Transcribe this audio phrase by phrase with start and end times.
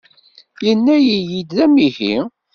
[0.65, 2.15] Yenna-iyi-d amihi!